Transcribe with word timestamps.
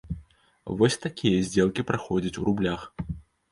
Вось 0.79 0.97
такія 1.03 1.43
здзелкі 1.49 1.81
праходзяць 1.91 2.35
у 2.41 2.49
рублях. 2.51 2.81